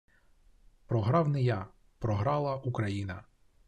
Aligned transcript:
Програв 0.85 1.29
не 1.29 1.41
я. 1.41 1.67
Програла 1.99 2.55
Україна… 2.55 3.23